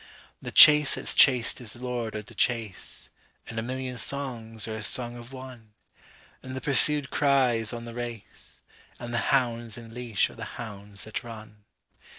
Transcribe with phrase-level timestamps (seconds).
[0.43, 4.87] 15The chase that's chased is the Lord o' the chase,16(And a million songs are as
[4.87, 10.43] song of one)17And the pursued cries on the race;18And the hounds in leash are the
[10.57, 11.65] hounds that run.